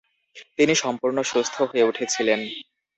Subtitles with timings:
[0.57, 2.39] তিনি সম্পূর্ণ সুস্থ হয়ে উঠেছিলেন।